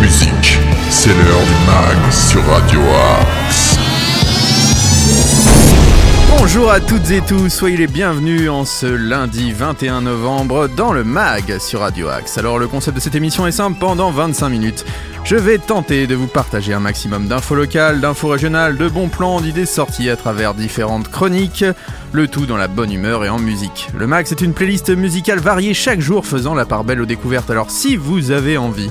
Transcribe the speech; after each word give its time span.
musique. 0.00 0.58
C'est 0.90 1.08
l'heure 1.08 1.42
du 1.42 1.66
mag 1.66 2.12
sur 2.12 2.44
Radio 2.46 2.80
Axe. 3.20 3.78
Bonjour 6.38 6.70
à 6.70 6.80
toutes 6.80 7.10
et 7.10 7.22
tous, 7.22 7.48
soyez 7.48 7.76
les 7.76 7.86
bienvenus 7.86 8.50
en 8.50 8.64
ce 8.64 8.86
lundi 8.86 9.52
21 9.52 10.02
novembre 10.02 10.68
dans 10.68 10.92
le 10.92 11.02
MAG 11.02 11.58
sur 11.58 11.80
Radio 11.80 12.08
Axe. 12.08 12.36
Alors 12.36 12.58
le 12.58 12.68
concept 12.68 12.96
de 12.96 13.00
cette 13.00 13.14
émission 13.14 13.46
est 13.46 13.52
simple, 13.52 13.78
pendant 13.80 14.10
25 14.10 14.50
minutes, 14.50 14.84
je 15.24 15.36
vais 15.36 15.56
tenter 15.56 16.06
de 16.06 16.14
vous 16.14 16.26
partager 16.26 16.74
un 16.74 16.80
maximum 16.80 17.28
d'infos 17.28 17.54
locales, 17.54 18.00
d'infos 18.00 18.28
régionales, 18.28 18.76
de 18.76 18.88
bons 18.88 19.08
plans, 19.08 19.40
d'idées 19.40 19.64
sorties 19.64 20.10
à 20.10 20.16
travers 20.16 20.52
différentes 20.52 21.10
chroniques, 21.10 21.64
le 22.12 22.28
tout 22.28 22.44
dans 22.44 22.58
la 22.58 22.68
bonne 22.68 22.92
humeur 22.92 23.24
et 23.24 23.30
en 23.30 23.38
musique. 23.38 23.88
Le 23.96 24.06
MAG 24.06 24.26
c'est 24.26 24.42
une 24.42 24.52
playlist 24.52 24.90
musicale 24.90 25.38
variée 25.38 25.72
chaque 25.72 26.00
jour 26.00 26.26
faisant 26.26 26.54
la 26.54 26.66
part 26.66 26.84
belle 26.84 27.00
aux 27.00 27.06
découvertes, 27.06 27.50
alors 27.50 27.70
si 27.70 27.96
vous 27.96 28.32
avez 28.32 28.58
envie 28.58 28.90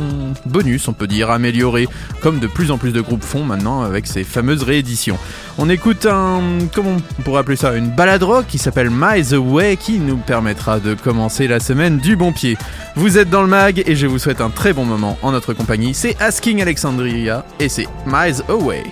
bonus, 0.44 0.88
on 0.88 0.92
peut 0.92 1.06
dire, 1.06 1.30
améliorée, 1.30 1.88
comme 2.20 2.38
de 2.38 2.46
plus 2.46 2.70
en 2.70 2.78
plus 2.78 2.92
de 2.92 3.00
groupes 3.00 3.24
font 3.24 3.44
maintenant 3.44 3.82
avec 3.82 4.06
ces 4.06 4.24
fameuses 4.24 4.62
rééditions. 4.62 5.18
On 5.58 5.70
écoute 5.70 6.06
un, 6.06 6.40
comment 6.74 6.96
on 7.18 7.22
pourrait 7.22 7.40
appeler 7.40 7.56
ça, 7.56 7.74
une 7.74 7.90
balade 7.90 8.22
rock 8.22 8.46
qui 8.48 8.58
s'appelle 8.58 8.90
Miles 8.90 9.34
Away 9.34 9.77
qui 9.77 9.98
nous 9.98 10.16
permettra 10.16 10.80
de 10.80 10.94
commencer 10.94 11.48
la 11.48 11.60
semaine 11.60 11.98
du 11.98 12.16
bon 12.16 12.32
pied. 12.32 12.56
Vous 12.94 13.18
êtes 13.18 13.30
dans 13.30 13.42
le 13.42 13.48
mag 13.48 13.82
et 13.86 13.96
je 13.96 14.06
vous 14.06 14.18
souhaite 14.18 14.40
un 14.40 14.50
très 14.50 14.72
bon 14.72 14.84
moment 14.84 15.18
en 15.22 15.32
notre 15.32 15.52
compagnie. 15.52 15.94
C'est 15.94 16.20
Asking 16.20 16.60
Alexandria 16.60 17.44
et 17.60 17.68
c'est 17.68 17.88
Miles 18.06 18.42
Away. 18.48 18.84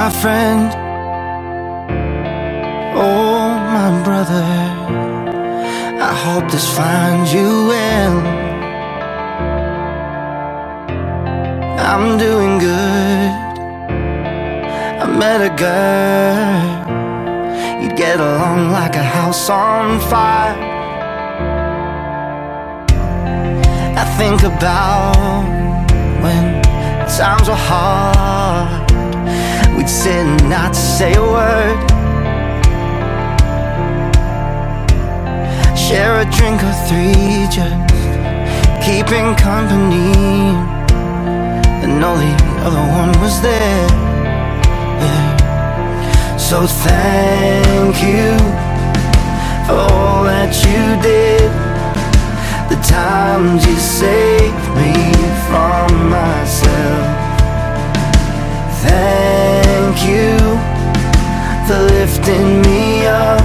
My 0.00 0.08
friend, 0.08 0.72
oh 2.96 3.48
my 3.74 3.90
brother. 4.02 4.46
I 6.10 6.12
hope 6.24 6.50
this 6.50 6.66
finds 6.74 7.34
you 7.34 7.48
well. 7.72 8.16
I'm 11.90 12.16
doing 12.16 12.58
good. 12.70 13.30
I 15.02 15.06
met 15.22 15.40
a 15.50 15.52
girl, 15.66 16.62
you'd 17.82 17.96
get 18.04 18.20
along 18.20 18.70
like 18.70 18.96
a 18.96 19.06
house 19.18 19.50
on 19.50 20.00
fire. 20.08 20.56
I 24.02 24.04
think 24.16 24.40
about 24.44 25.44
when 26.22 26.62
times 27.18 27.48
were 27.50 27.64
hard 27.68 28.79
sit 29.90 30.12
and 30.12 30.48
not 30.48 30.76
say 30.76 31.12
a 31.14 31.20
word. 31.20 31.78
Share 35.76 36.20
a 36.20 36.26
drink 36.36 36.62
or 36.62 36.76
three 36.86 37.48
just 37.50 37.74
keeping 38.86 39.34
company. 39.34 40.14
And 41.82 42.00
the 42.00 42.34
other 42.66 42.86
one 43.00 43.12
was 43.20 43.42
there. 43.42 43.88
Yeah. 45.04 46.36
So 46.36 46.66
thank 46.66 47.94
you 48.08 48.30
for 49.66 49.80
all 49.92 50.22
that 50.22 50.52
you 50.66 50.82
did. 51.02 51.50
The 52.70 52.80
times 52.86 53.66
you 53.66 53.76
saved 53.76 54.66
me 54.78 54.94
from 55.48 56.10
myself 56.10 57.19
Thank 58.82 60.08
you 60.08 60.38
for 61.66 61.78
lifting 61.94 62.62
me 62.62 63.06
up 63.06 63.40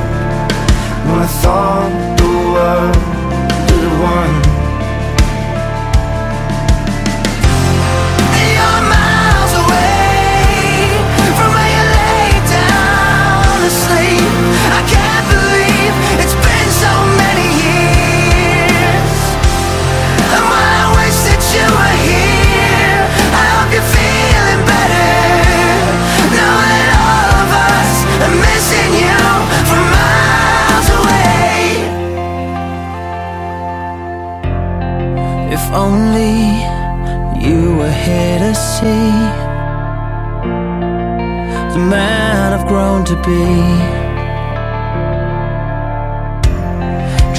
when 1.05 1.19
I 1.19 1.27
thought 1.41 1.91
the 2.17 2.31
world 2.53 2.95
was 3.69 3.85
one. 4.01 4.44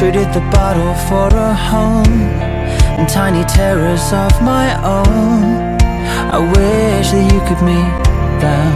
Traded 0.07 0.33
the 0.33 0.47
bottle 0.53 0.95
for 1.09 1.27
a 1.37 1.53
home 1.53 2.21
and 2.97 3.09
tiny 3.09 3.43
terrors 3.47 4.13
of 4.13 4.31
my 4.41 4.69
own. 4.85 5.83
I 6.31 6.39
wish 6.39 7.11
that 7.11 7.27
you 7.33 7.41
could 7.49 7.61
meet 7.67 7.91
them. 8.39 8.71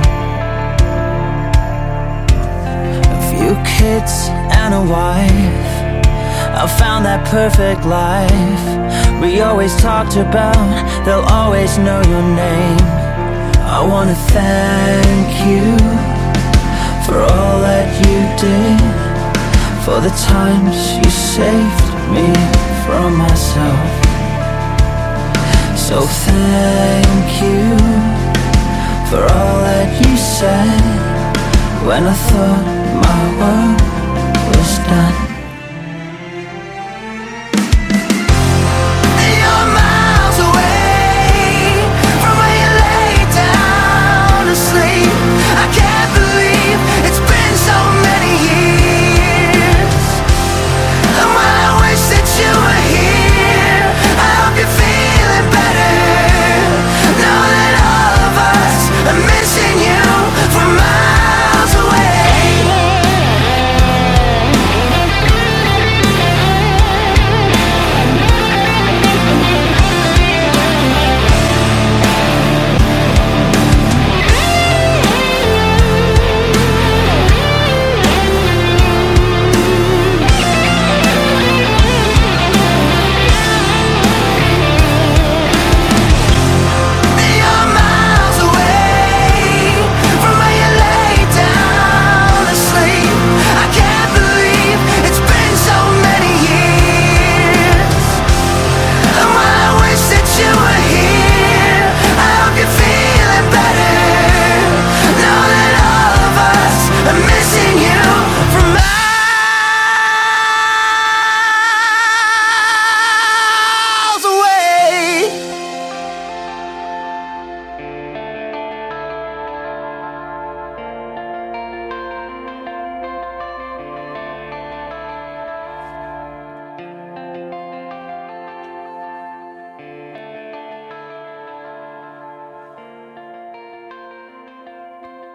A 3.14 3.20
few 3.30 3.54
kids 3.62 4.26
and 4.58 4.74
a 4.74 4.82
wife. 4.82 5.70
I 6.62 6.66
found 6.80 7.04
that 7.04 7.24
perfect 7.28 7.86
life 7.86 9.22
we 9.22 9.41
always 9.41 9.76
talked 9.76 10.16
about. 10.16 10.58
They'll 11.04 11.30
always 11.30 11.78
know 11.78 12.02
your 12.10 12.26
name. 12.26 12.82
I 13.78 13.86
wanna 13.86 14.16
thank 14.34 15.30
you 15.47 15.78
for 17.06 17.22
all 17.22 17.60
that 17.60 17.86
you 18.02 18.18
did, 18.36 19.09
for 19.91 20.01
the 20.01 20.11
times 20.11 20.77
you 20.99 21.11
saved 21.11 21.89
me 22.15 22.28
from 22.84 23.17
myself. 23.17 23.91
So 25.77 25.97
thank 26.27 27.27
you 27.43 27.77
for 29.11 29.23
all 29.34 29.56
that 29.67 29.91
you 30.01 30.17
said 30.17 30.84
when 31.89 32.04
I 32.07 32.15
thought 32.28 32.66
my 33.04 33.22
work 33.41 34.57
was 34.57 34.78
done. 34.87 35.29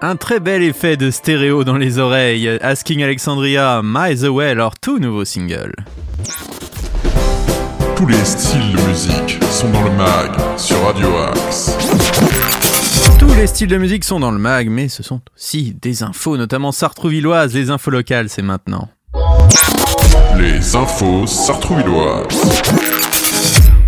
Un 0.07 0.17
très 0.17 0.39
bel 0.39 0.61
effet 0.61 0.97
de 0.97 1.09
stéréo 1.09 1.63
dans 1.63 1.77
les 1.77 1.97
oreilles. 1.97 2.59
Asking 2.61 3.01
Alexandria, 3.01 3.81
My 3.83 4.15
the 4.15 4.27
Way, 4.27 4.53
leur 4.53 4.77
tout 4.77 4.99
nouveau 4.99 5.25
single. 5.25 5.73
Tous 7.95 8.05
les 8.05 8.23
styles 8.23 8.71
de 8.75 8.81
musique 8.87 9.43
sont 9.49 9.71
dans 9.71 9.81
le 9.81 9.89
mag 9.89 10.29
sur 10.57 10.79
Radio 10.85 11.07
Axe. 11.17 11.75
Tous 13.17 13.33
les 13.33 13.47
styles 13.47 13.67
de 13.67 13.77
musique 13.77 14.03
sont 14.03 14.19
dans 14.19 14.29
le 14.29 14.37
mag, 14.37 14.69
mais 14.69 14.89
ce 14.89 15.01
sont 15.01 15.21
aussi 15.35 15.75
des 15.81 16.03
infos, 16.03 16.37
notamment 16.37 16.71
sartrouvilloises, 16.71 17.55
les 17.55 17.71
infos 17.71 17.89
locales, 17.89 18.29
c'est 18.29 18.43
maintenant. 18.43 18.87
Les 20.37 20.75
infos 20.75 21.25
sartrouvilloises. 21.25 23.04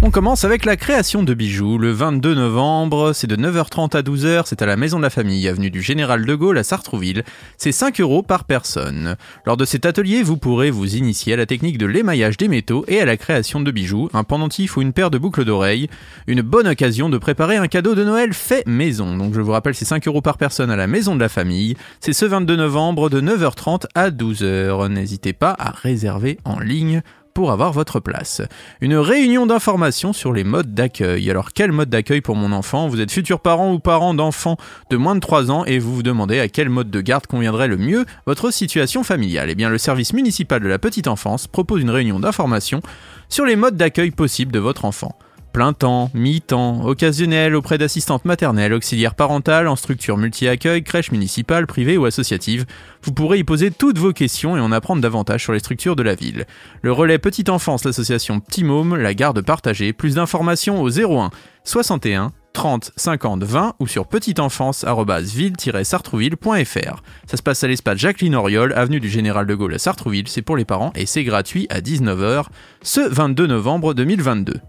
On 0.04 0.12
commence 0.12 0.46
avec 0.46 0.64
la 0.64 0.76
création 0.76 1.24
de 1.24 1.34
bijoux. 1.34 1.80
Le 1.80 1.92
22 1.92 2.36
novembre, 2.36 3.14
c'est 3.14 3.26
de 3.26 3.36
9h30 3.36 3.98
à 3.98 4.04
12h, 4.04 4.44
c'est 4.46 4.62
à 4.62 4.68
la 4.68 4.78
Maison 4.78 5.00
de 5.00 5.04
la 5.04 5.10
Famille, 5.10 5.48
avenue 5.48 5.72
du 5.72 5.82
Général 5.82 6.24
de 6.24 6.36
Gaulle 6.36 6.60
à 6.60 6.64
Sartrouville. 6.64 7.24
C'est 7.58 7.72
5 7.72 8.00
euros 8.00 8.22
par 8.22 8.44
personne. 8.44 9.16
Lors 9.48 9.58
de 9.58 9.66
cet 9.66 9.88
atelier, 9.88 10.22
vous 10.22 10.38
pourrez 10.38 10.70
vous 10.70 10.96
initier 10.96 11.34
à 11.34 11.36
la 11.36 11.48
technique 11.48 11.80
de 11.80 11.88
l'émaillage 11.88 12.38
des 12.38 12.48
métaux 12.48 12.86
et 12.88 13.02
à 13.02 13.06
la 13.06 13.18
création 13.18 13.60
de 13.60 13.72
bijoux, 13.72 14.08
un 14.14 14.24
pendentif 14.24 14.78
ou 14.78 14.84
une 14.84 14.94
paire 14.94 15.10
de 15.10 15.18
boucles 15.18 15.46
d'oreilles. 15.46 15.90
Une 16.28 16.42
bonne 16.42 16.68
occasion 16.68 17.10
de 17.10 17.18
préparer 17.18 17.58
un 17.58 17.68
cadeau 17.68 17.96
de 17.96 18.04
Noël 18.04 18.34
fait 18.34 18.66
maison. 18.68 19.18
Donc 19.18 19.34
je 19.34 19.42
vous 19.42 19.52
rappelle, 19.52 19.74
c'est 19.74 19.84
5 19.84 20.08
euros 20.08 20.22
par 20.22 20.38
personne 20.38 20.70
à 20.70 20.76
la 20.76 20.86
Maison 20.86 21.16
de 21.16 21.22
la 21.22 21.30
Famille. 21.30 21.76
C'est 22.02 22.14
ce 22.14 22.26
22 22.26 22.56
novembre 22.56 23.10
de 23.10 23.20
9h30 23.20 23.86
à 23.96 24.12
12h. 24.12 24.90
N'hésitez 24.90 25.34
pas 25.34 25.56
à 25.58 25.72
réserver 25.72 26.38
en 26.46 26.60
ligne 26.60 27.02
pour 27.38 27.52
avoir 27.52 27.72
votre 27.72 28.00
place. 28.00 28.42
Une 28.82 28.96
réunion 28.96 29.46
d'information 29.46 30.12
sur 30.12 30.34
les 30.34 30.44
modes 30.44 30.74
d'accueil. 30.74 31.30
Alors 31.30 31.54
quel 31.54 31.72
mode 31.72 31.88
d'accueil 31.88 32.20
pour 32.20 32.36
mon 32.36 32.52
enfant? 32.52 32.88
Vous 32.88 33.00
êtes 33.00 33.12
futur 33.12 33.42
parent 33.42 33.72
ou 33.72 33.78
parent 33.78 34.16
d'enfants 34.16 34.58
de 34.90 34.98
moins 34.98 35.14
de 35.14 35.20
3 35.20 35.52
ans 35.52 35.64
et 35.64 35.78
vous 35.78 35.94
vous 35.94 36.02
demandez 36.02 36.40
à 36.40 36.48
quel 36.48 36.70
mode 36.70 36.90
de 36.90 37.00
garde 37.00 37.28
conviendrait 37.28 37.68
le 37.68 37.78
mieux 37.78 38.08
votre 38.26 38.50
situation 38.50 39.04
familiale. 39.04 39.52
Eh 39.52 39.56
bien 39.56 39.70
le 39.70 39.78
service 39.78 40.14
municipal 40.14 40.64
de 40.64 40.68
la 40.68 40.80
petite 40.80 41.08
enfance 41.08 41.46
propose 41.46 41.84
une 41.84 41.92
réunion 41.92 42.20
d'information 42.20 42.82
sur 43.30 43.46
les 43.46 43.56
modes 43.56 43.78
d'accueil 43.78 44.10
possibles 44.10 44.52
de 44.52 44.58
votre 44.58 44.86
enfant 44.86 45.16
plein 45.58 45.74
temps, 45.74 46.12
mi-temps, 46.14 46.86
occasionnel 46.86 47.56
auprès 47.56 47.80
d'assistantes 47.80 48.26
maternelles, 48.26 48.76
auxiliaires 48.76 49.16
parentales, 49.16 49.68
en 49.68 49.76
structure 49.76 50.16
multi-accueil, 50.16 50.84
crèche 50.84 51.12
municipale, 51.12 51.66
privée 51.66 51.98
ou 51.98 52.06
associative. 52.06 52.68
Vous 53.02 53.12
pourrez 53.12 53.40
y 53.40 53.44
poser 53.44 53.72
toutes 53.72 53.98
vos 53.98 54.14
questions 54.14 54.56
et 54.56 54.60
en 54.60 54.72
apprendre 54.72 55.02
davantage 55.02 55.42
sur 55.42 55.54
les 55.54 55.60
structures 55.60 55.96
de 55.96 56.04
la 56.04 56.14
ville. 56.14 56.46
Le 56.84 56.92
relais 56.92 57.18
Petite 57.18 57.50
Enfance, 57.50 57.86
l'association 57.86 58.40
Petit 58.40 58.64
Môme, 58.64 58.98
la 58.98 59.16
garde 59.16 59.42
partagée. 59.42 59.94
Plus 59.94 60.14
d'informations 60.14 60.80
au 60.80 60.92
01 60.92 61.32
61 61.64 62.34
30 62.54 62.92
50 62.96 63.44
20 63.44 63.74
ou 63.80 63.88
sur 63.88 64.06
petiteenfance-ville-sartrouville.fr. 64.06 67.02
Ça 67.26 67.36
se 67.36 67.42
passe 67.42 67.64
à 67.64 67.68
l'espace 67.68 67.98
Jacqueline 67.98 68.36
Oriol, 68.36 68.74
avenue 68.74 69.00
du 69.00 69.10
Général 69.10 69.48
de 69.48 69.56
Gaulle 69.56 69.74
à 69.74 69.80
Sartrouville. 69.80 70.28
C'est 70.28 70.44
pour 70.44 70.56
les 70.56 70.66
parents 70.66 70.94
et 70.94 71.08
c'est 71.08 71.24
gratuit 71.24 71.66
à 71.72 71.82
19h 71.82 72.44
ce 72.84 73.02
22 73.02 73.48
novembre 73.48 73.96
2022 73.96 74.62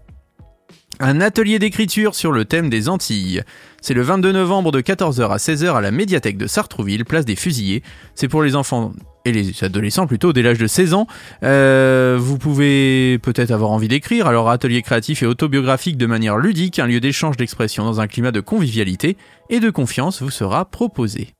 un 0.99 1.21
atelier 1.21 1.59
d'écriture 1.59 2.13
sur 2.13 2.31
le 2.31 2.45
thème 2.45 2.69
des 2.69 2.89
Antilles. 2.89 3.43
C'est 3.81 3.93
le 3.93 4.01
22 4.01 4.33
novembre 4.33 4.71
de 4.71 4.81
14h 4.81 5.29
à 5.29 5.37
16h 5.37 5.73
à 5.73 5.81
la 5.81 5.91
médiathèque 5.91 6.37
de 6.37 6.47
Sartrouville, 6.47 7.05
place 7.05 7.25
des 7.25 7.35
Fusillés. 7.35 7.83
C'est 8.15 8.27
pour 8.27 8.43
les 8.43 8.55
enfants 8.55 8.91
et 9.23 9.31
les 9.31 9.63
adolescents 9.63 10.07
plutôt 10.07 10.33
dès 10.33 10.41
l'âge 10.41 10.57
de 10.57 10.67
16 10.67 10.93
ans. 10.93 11.07
Euh, 11.43 12.17
vous 12.19 12.37
pouvez 12.37 13.17
peut-être 13.19 13.51
avoir 13.51 13.71
envie 13.71 13.87
d'écrire, 13.87 14.27
alors 14.27 14.49
atelier 14.49 14.81
créatif 14.81 15.23
et 15.23 15.25
autobiographique 15.25 15.97
de 15.97 16.05
manière 16.05 16.37
ludique, 16.37 16.79
un 16.79 16.87
lieu 16.87 16.99
d'échange 16.99 17.37
d'expression 17.37 17.85
dans 17.85 18.01
un 18.01 18.07
climat 18.07 18.31
de 18.31 18.41
convivialité 18.41 19.15
et 19.49 19.59
de 19.59 19.69
confiance 19.69 20.21
vous 20.21 20.31
sera 20.31 20.65
proposé. 20.65 21.33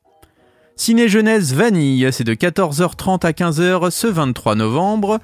Ciné 0.78 1.10
Jeunesse 1.10 1.52
Vanille, 1.52 2.08
c'est 2.14 2.24
de 2.24 2.34
14h30 2.34 3.26
à 3.26 3.32
15h 3.32 3.92
ce 3.92 4.08
23 4.08 4.56
novembre. 4.56 5.20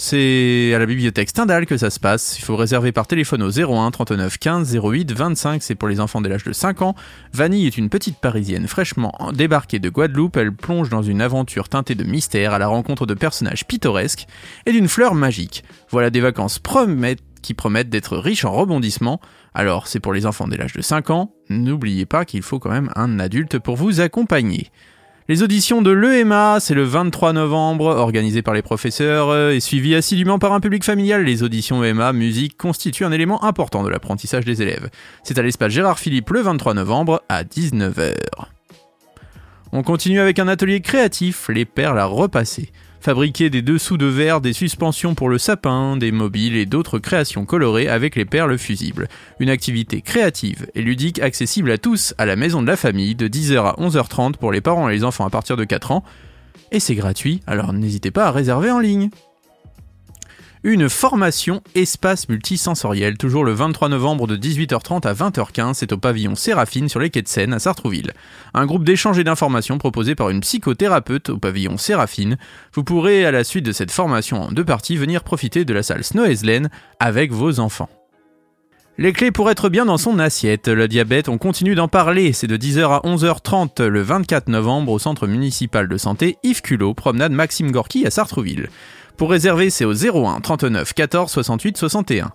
C'est 0.00 0.72
à 0.76 0.78
la 0.78 0.86
bibliothèque 0.86 1.30
Stendhal 1.30 1.66
que 1.66 1.76
ça 1.76 1.90
se 1.90 1.98
passe. 1.98 2.38
Il 2.38 2.44
faut 2.44 2.54
réserver 2.54 2.92
par 2.92 3.08
téléphone 3.08 3.42
au 3.42 3.50
01 3.50 3.90
39 3.90 4.38
15 4.38 4.78
08 4.80 5.10
25. 5.10 5.60
C'est 5.60 5.74
pour 5.74 5.88
les 5.88 5.98
enfants 5.98 6.20
dès 6.20 6.28
l'âge 6.28 6.44
de 6.44 6.52
5 6.52 6.82
ans. 6.82 6.94
Vanille 7.32 7.66
est 7.66 7.76
une 7.76 7.88
petite 7.88 8.20
parisienne 8.20 8.68
fraîchement 8.68 9.12
débarquée 9.34 9.80
de 9.80 9.90
Guadeloupe. 9.90 10.36
Elle 10.36 10.54
plonge 10.54 10.88
dans 10.88 11.02
une 11.02 11.20
aventure 11.20 11.68
teintée 11.68 11.96
de 11.96 12.04
mystère 12.04 12.52
à 12.52 12.60
la 12.60 12.68
rencontre 12.68 13.06
de 13.06 13.14
personnages 13.14 13.66
pittoresques 13.66 14.28
et 14.66 14.72
d'une 14.72 14.86
fleur 14.86 15.16
magique. 15.16 15.64
Voilà 15.90 16.10
des 16.10 16.20
vacances 16.20 16.60
qui 17.42 17.54
promettent 17.54 17.90
d'être 17.90 18.18
riches 18.18 18.44
en 18.44 18.52
rebondissements. 18.52 19.20
Alors, 19.52 19.88
c'est 19.88 19.98
pour 19.98 20.12
les 20.12 20.26
enfants 20.26 20.46
dès 20.46 20.58
l'âge 20.58 20.74
de 20.74 20.80
5 20.80 21.10
ans. 21.10 21.32
N'oubliez 21.50 22.06
pas 22.06 22.24
qu'il 22.24 22.42
faut 22.42 22.60
quand 22.60 22.70
même 22.70 22.92
un 22.94 23.18
adulte 23.18 23.58
pour 23.58 23.74
vous 23.74 24.00
accompagner. 24.00 24.70
Les 25.30 25.42
auditions 25.42 25.82
de 25.82 25.90
l'EMA, 25.90 26.56
c'est 26.58 26.72
le 26.72 26.84
23 26.84 27.34
novembre, 27.34 27.84
organisé 27.84 28.40
par 28.40 28.54
les 28.54 28.62
professeurs 28.62 29.28
euh, 29.28 29.50
et 29.50 29.60
suivi 29.60 29.94
assidûment 29.94 30.38
par 30.38 30.54
un 30.54 30.60
public 30.60 30.82
familial. 30.82 31.22
Les 31.22 31.42
auditions 31.42 31.84
EMA 31.84 32.14
musique 32.14 32.56
constituent 32.56 33.04
un 33.04 33.12
élément 33.12 33.44
important 33.44 33.82
de 33.82 33.90
l'apprentissage 33.90 34.46
des 34.46 34.62
élèves. 34.62 34.88
C'est 35.24 35.38
à 35.38 35.42
l'espace 35.42 35.70
Gérard 35.70 35.98
Philippe 35.98 36.30
le 36.30 36.40
23 36.40 36.72
novembre 36.72 37.22
à 37.28 37.44
19h. 37.44 38.14
On 39.72 39.82
continue 39.82 40.18
avec 40.18 40.38
un 40.38 40.48
atelier 40.48 40.80
créatif, 40.80 41.50
les 41.50 41.66
perles 41.66 41.98
à 41.98 42.06
repasser 42.06 42.72
fabriquer 43.00 43.50
des 43.50 43.62
dessous 43.62 43.96
de 43.96 44.06
verre, 44.06 44.40
des 44.40 44.52
suspensions 44.52 45.14
pour 45.14 45.28
le 45.28 45.38
sapin, 45.38 45.96
des 45.96 46.12
mobiles 46.12 46.56
et 46.56 46.66
d'autres 46.66 46.98
créations 46.98 47.44
colorées 47.44 47.88
avec 47.88 48.16
les 48.16 48.24
perles 48.24 48.58
fusibles. 48.58 49.08
Une 49.40 49.50
activité 49.50 50.00
créative 50.00 50.66
et 50.74 50.82
ludique 50.82 51.20
accessible 51.20 51.70
à 51.70 51.78
tous 51.78 52.14
à 52.18 52.26
la 52.26 52.36
maison 52.36 52.62
de 52.62 52.66
la 52.66 52.76
famille 52.76 53.14
de 53.14 53.28
10h 53.28 53.58
à 53.58 53.76
11h30 53.78 54.36
pour 54.36 54.52
les 54.52 54.60
parents 54.60 54.88
et 54.88 54.94
les 54.94 55.04
enfants 55.04 55.26
à 55.26 55.30
partir 55.30 55.56
de 55.56 55.64
4 55.64 55.92
ans. 55.92 56.04
Et 56.70 56.80
c'est 56.80 56.94
gratuit, 56.94 57.40
alors 57.46 57.72
n'hésitez 57.72 58.10
pas 58.10 58.26
à 58.26 58.30
réserver 58.30 58.70
en 58.70 58.78
ligne 58.78 59.10
une 60.64 60.88
formation 60.88 61.62
espace 61.74 62.28
multisensoriel, 62.28 63.16
toujours 63.16 63.44
le 63.44 63.52
23 63.52 63.88
novembre 63.88 64.26
de 64.26 64.36
18h30 64.36 65.06
à 65.06 65.14
20h15, 65.14 65.74
c'est 65.74 65.92
au 65.92 65.98
pavillon 65.98 66.34
Séraphine 66.34 66.88
sur 66.88 67.00
les 67.00 67.10
quais 67.10 67.22
de 67.22 67.28
Seine 67.28 67.52
à 67.52 67.58
Sartrouville. 67.58 68.12
Un 68.54 68.66
groupe 68.66 68.84
d'échange 68.84 69.18
et 69.18 69.24
d'informations 69.24 69.78
proposé 69.78 70.14
par 70.14 70.30
une 70.30 70.40
psychothérapeute 70.40 71.28
au 71.30 71.38
pavillon 71.38 71.78
Séraphine. 71.78 72.38
Vous 72.72 72.84
pourrez, 72.84 73.24
à 73.24 73.30
la 73.30 73.44
suite 73.44 73.66
de 73.66 73.72
cette 73.72 73.92
formation 73.92 74.42
en 74.42 74.52
deux 74.52 74.64
parties, 74.64 74.96
venir 74.96 75.22
profiter 75.22 75.64
de 75.64 75.74
la 75.74 75.82
salle 75.82 76.04
Snow 76.04 76.24
avec 76.98 77.32
vos 77.32 77.60
enfants. 77.60 77.88
Les 79.00 79.12
clés 79.12 79.30
pour 79.30 79.48
être 79.48 79.68
bien 79.68 79.86
dans 79.86 79.96
son 79.96 80.18
assiette. 80.18 80.66
Le 80.66 80.88
diabète, 80.88 81.28
on 81.28 81.38
continue 81.38 81.76
d'en 81.76 81.86
parler. 81.86 82.32
C'est 82.32 82.48
de 82.48 82.56
10h 82.56 82.80
à 82.80 83.00
11h30 83.06 83.84
le 83.84 84.02
24 84.02 84.48
novembre 84.48 84.90
au 84.90 84.98
centre 84.98 85.28
municipal 85.28 85.86
de 85.86 85.96
santé 85.96 86.36
Yves 86.42 86.62
Culot, 86.62 86.94
promenade 86.94 87.30
Maxime 87.30 87.70
Gorky 87.70 88.04
à 88.04 88.10
Sartrouville. 88.10 88.68
Pour 89.18 89.30
réserver, 89.30 89.68
c'est 89.68 89.84
au 89.84 89.92
01 89.92 90.40
39 90.40 90.94
14 90.94 91.30
68 91.30 91.76
61. 91.76 92.30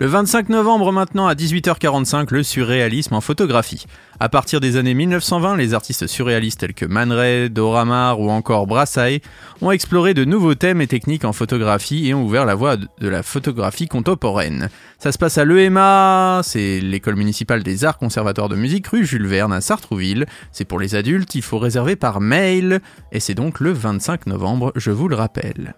Le 0.00 0.08
25 0.08 0.48
novembre 0.48 0.90
maintenant 0.90 1.28
à 1.28 1.34
18h45, 1.34 2.32
le 2.32 2.42
surréalisme 2.42 3.14
en 3.14 3.20
photographie. 3.20 3.86
À 4.18 4.28
partir 4.28 4.58
des 4.58 4.76
années 4.76 4.94
1920, 4.94 5.56
les 5.56 5.74
artistes 5.74 6.08
surréalistes 6.08 6.58
tels 6.58 6.74
que 6.74 6.86
Man 6.86 7.12
Ray, 7.12 7.50
Doramar 7.50 8.18
ou 8.18 8.28
encore 8.30 8.66
Brassai 8.66 9.22
ont 9.60 9.70
exploré 9.70 10.12
de 10.12 10.24
nouveaux 10.24 10.56
thèmes 10.56 10.80
et 10.80 10.88
techniques 10.88 11.24
en 11.24 11.32
photographie 11.32 12.08
et 12.08 12.14
ont 12.14 12.24
ouvert 12.24 12.46
la 12.46 12.56
voie 12.56 12.76
de 12.76 13.08
la 13.08 13.22
photographie 13.22 13.86
contemporaine. 13.86 14.70
Ça 14.98 15.12
se 15.12 15.18
passe 15.18 15.38
à 15.38 15.44
l'EMA, 15.44 16.40
c'est 16.42 16.80
l'école 16.80 17.14
municipale 17.14 17.62
des 17.62 17.84
arts 17.84 17.98
conservatoires 17.98 18.48
de 18.48 18.56
musique 18.56 18.88
rue 18.88 19.06
Jules 19.06 19.28
Verne 19.28 19.52
à 19.52 19.60
Sartrouville. 19.60 20.26
C'est 20.50 20.64
pour 20.64 20.80
les 20.80 20.96
adultes, 20.96 21.36
il 21.36 21.42
faut 21.42 21.60
réserver 21.60 21.94
par 21.94 22.20
mail 22.20 22.80
et 23.12 23.20
c'est 23.20 23.34
donc 23.34 23.60
le 23.60 23.70
25 23.70 24.26
novembre, 24.26 24.72
je 24.74 24.90
vous 24.90 25.06
le 25.06 25.14
rappelle. 25.14 25.76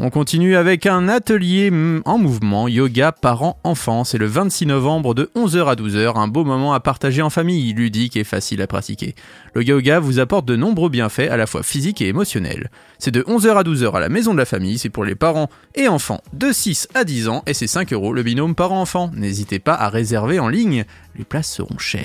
On 0.00 0.10
continue 0.10 0.54
avec 0.54 0.86
un 0.86 1.08
atelier 1.08 1.72
en 2.04 2.18
mouvement 2.18 2.68
yoga 2.68 3.10
parents-enfants. 3.10 4.04
C'est 4.04 4.16
le 4.16 4.26
26 4.26 4.66
novembre 4.66 5.12
de 5.12 5.28
11h 5.34 5.66
à 5.66 5.74
12h, 5.74 6.16
un 6.16 6.28
beau 6.28 6.44
moment 6.44 6.72
à 6.72 6.78
partager 6.78 7.20
en 7.20 7.30
famille, 7.30 7.72
ludique 7.72 8.16
et 8.16 8.22
facile 8.22 8.62
à 8.62 8.68
pratiquer. 8.68 9.16
Le 9.54 9.64
yoga 9.64 9.98
vous 9.98 10.20
apporte 10.20 10.46
de 10.46 10.54
nombreux 10.54 10.88
bienfaits 10.88 11.28
à 11.28 11.36
la 11.36 11.48
fois 11.48 11.64
physiques 11.64 12.00
et 12.00 12.06
émotionnels. 12.06 12.70
C'est 13.00 13.10
de 13.10 13.22
11h 13.22 13.56
à 13.56 13.64
12h 13.64 13.92
à 13.92 13.98
la 13.98 14.08
maison 14.08 14.34
de 14.34 14.38
la 14.38 14.44
famille, 14.44 14.78
c'est 14.78 14.88
pour 14.88 15.04
les 15.04 15.16
parents 15.16 15.50
et 15.74 15.88
enfants 15.88 16.20
de 16.32 16.52
6 16.52 16.86
à 16.94 17.02
10 17.02 17.26
ans 17.26 17.42
et 17.48 17.54
c'est 17.54 17.66
5 17.66 17.92
euros 17.92 18.12
le 18.12 18.22
binôme 18.22 18.54
parents-enfants. 18.54 19.10
N'hésitez 19.16 19.58
pas 19.58 19.74
à 19.74 19.88
réserver 19.88 20.38
en 20.38 20.46
ligne, 20.46 20.84
les 21.16 21.24
places 21.24 21.52
seront 21.52 21.78
chères. 21.78 22.04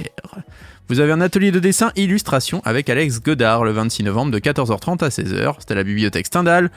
Vous 0.89 0.99
avez 0.99 1.11
un 1.11 1.21
atelier 1.21 1.51
de 1.51 1.59
dessin 1.59 1.91
illustration 1.95 2.63
avec 2.65 2.89
Alex 2.89 3.21
Godard 3.21 3.63
le 3.63 3.71
26 3.71 4.01
novembre 4.01 4.31
de 4.31 4.39
14h30 4.39 5.03
à 5.03 5.09
16h. 5.09 5.55
C'est 5.59 5.71
à 5.71 5.75
la 5.75 5.83
bibliothèque 5.83 6.25
Stendhal. 6.25 6.71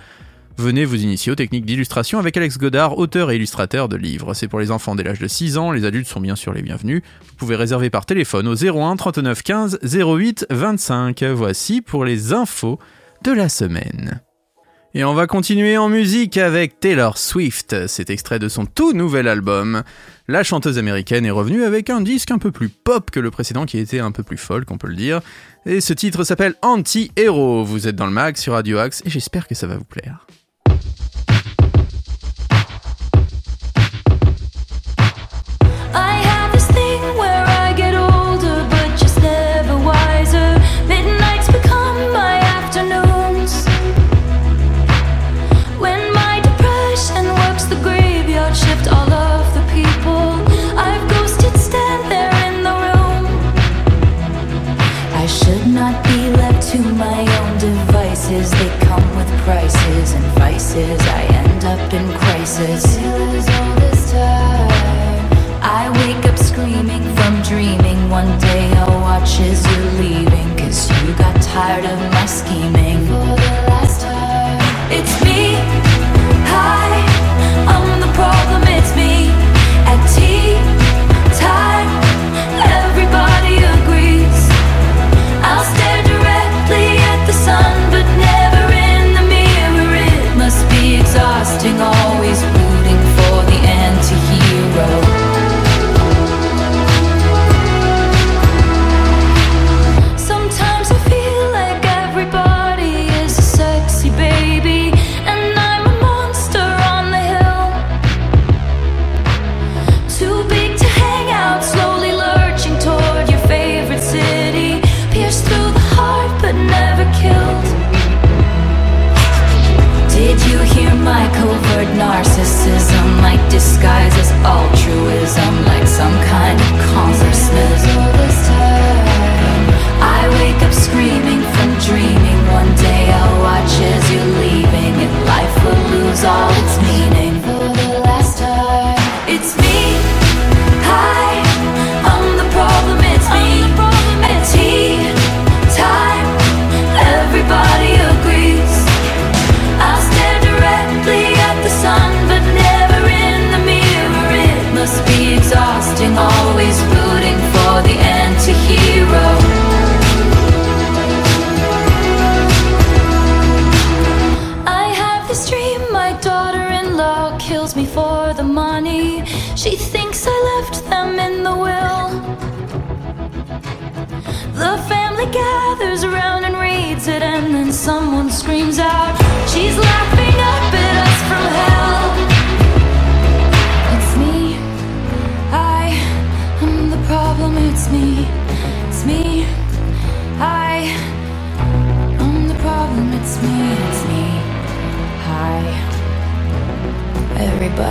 Venez 0.59 0.87
vous 0.87 1.03
initier 1.03 1.31
aux 1.31 1.35
techniques 1.35 1.67
d'illustration 1.67 2.19
avec 2.19 2.35
Alex 2.37 2.57
Godard, 2.57 2.97
auteur 2.97 3.31
et 3.31 3.37
illustrateur 3.37 3.91
de 3.91 3.97
livres. 3.97 4.33
C'est 4.33 4.49
pour 4.49 4.59
les 4.59 4.71
enfants 4.71 4.95
dès 4.95 5.03
l'âge 5.03 5.19
de 5.19 5.29
6 5.29 5.59
ans, 5.59 5.71
les 5.71 5.85
adultes 5.85 6.09
sont 6.09 6.21
bien 6.21 6.35
sûr 6.35 6.55
les 6.55 6.63
bienvenus. 6.63 7.03
Vous 7.29 7.35
pouvez 7.37 7.57
réserver 7.57 7.91
par 7.91 8.07
téléphone 8.07 8.49
au 8.49 8.55
01 8.55 8.97
39 8.97 9.43
15 9.43 9.79
08 9.83 10.47
25. 10.49 11.23
Voici 11.25 11.83
pour 11.83 12.07
les 12.07 12.33
infos 12.33 12.79
de 13.23 13.33
la 13.33 13.51
semaine. 13.51 14.23
Et 14.95 15.05
on 15.05 15.13
va 15.13 15.27
continuer 15.27 15.77
en 15.77 15.91
musique 15.91 16.39
avec 16.39 16.81
Taylor 16.81 17.19
Swift. 17.19 17.87
C'est 17.87 18.09
extrait 18.09 18.39
de 18.39 18.49
son 18.49 18.65
tout 18.65 18.95
nouvel 18.95 19.29
album. 19.29 19.83
La 20.27 20.43
chanteuse 20.43 20.79
américaine 20.79 21.27
est 21.27 21.31
revenue 21.31 21.65
avec 21.65 21.91
un 21.91 22.01
disque 22.01 22.31
un 22.31 22.39
peu 22.39 22.51
plus 22.51 22.71
pop 22.71 23.11
que 23.11 23.21
le 23.21 23.31
précédent 23.31 23.67
qui 23.67 23.77
était 23.77 24.01
un 24.01 24.11
peu 24.11 24.23
plus 24.23 24.39
folk, 24.39 24.71
on 24.71 24.79
peut 24.79 24.89
le 24.89 24.97
dire. 24.97 25.21
Et 25.67 25.83
ce 25.83 25.93
titre 25.93 26.25
s'appelle 26.25 26.55
Anti-Hero. 26.63 27.63
Vous 27.63 27.89
êtes 27.89 27.97
dans 27.97 28.07
le 28.07 28.13
mag 28.13 28.39
sur 28.39 28.55
Radio 28.55 28.79
Axe 28.79 29.03
et 29.05 29.11
j'espère 29.11 29.47
que 29.47 29.55
ça 29.55 29.67
va 29.67 29.77
vous 29.77 29.85
plaire. 29.85 30.27
I 55.26 55.28
should 55.28 55.66
not 55.66 56.04
be 56.04 56.30
left 56.38 56.68
to 56.71 56.78
my 56.78 57.18
own 57.40 57.59
devices. 57.59 58.49
They 58.49 58.68
come 58.87 59.02
with 59.16 59.26
prices 59.42 60.12
and 60.12 60.25
vices. 60.38 61.00
I 61.00 61.23
end 61.42 61.64
up 61.64 61.92
in 61.92 62.06
crisis. 62.21 62.97
I 65.61 65.90
wake 65.99 66.25
up 66.30 66.38
screaming 66.38 67.02
from 67.16 67.42
dreaming. 67.42 68.09
One 68.09 68.38
day 68.38 68.71
I'll 68.75 69.00
watch 69.00 69.40
as 69.40 69.66
you're 69.66 69.92
leaving. 70.04 70.56
Cause 70.59 70.88
you 71.02 71.12
got 71.16 71.42
tired 71.42 71.87
of 71.87 71.99
my 72.12 72.26
scheming. 72.26 73.04
For 73.06 73.26
the 73.26 73.50
last 73.66 74.02
time. 74.02 74.61
It's 74.92 75.14
me. 75.25 75.59
Hi. 76.54 77.02
I'm 77.66 78.00
the 78.00 78.12
problem. 78.14 78.62
It's 78.78 78.95
me. 78.95 79.30
At 79.90 80.06
tea 80.14 80.75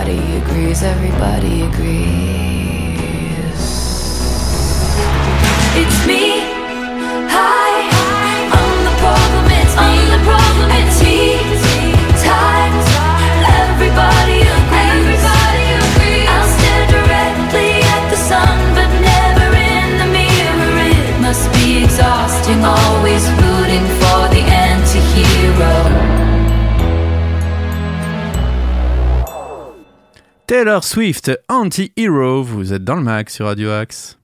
Everybody 0.08 0.36
agrees. 0.36 0.82
Everybody 0.84 1.62
agrees. 1.62 2.55
Taylor 30.46 30.84
Swift, 30.84 31.32
Anti-Hero. 31.48 32.44
Vous 32.44 32.72
êtes 32.72 32.84
dans 32.84 32.94
le 32.94 33.02
mag 33.02 33.28
sur 33.28 33.46
Radio 33.46 33.68
Axe. 33.72 34.16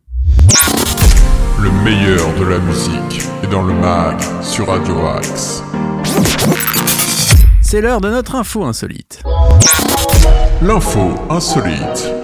Le 1.60 1.68
meilleur 1.82 2.32
de 2.38 2.44
la 2.44 2.58
musique 2.60 3.26
est 3.42 3.48
dans 3.48 3.64
le 3.64 3.74
mag 3.74 4.20
sur 4.40 4.68
Radio 4.68 5.04
Axe. 5.04 5.64
C'est 7.60 7.80
l'heure 7.80 8.00
de 8.00 8.08
notre 8.08 8.36
info 8.36 8.62
insolite. 8.62 9.20
L'info 10.62 11.12
insolite. 11.28 12.14